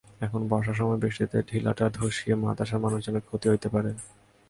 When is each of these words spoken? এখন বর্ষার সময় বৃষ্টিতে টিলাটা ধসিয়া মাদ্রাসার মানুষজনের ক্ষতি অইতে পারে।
এখন 0.21 0.41
বর্ষার 0.51 0.77
সময় 0.79 0.99
বৃষ্টিতে 1.03 1.37
টিলাটা 1.49 1.85
ধসিয়া 1.97 2.35
মাদ্রাসার 2.35 2.83
মানুষজনের 2.85 3.25
ক্ষতি 3.27 3.45
অইতে 3.49 3.67
পারে। 3.73 3.91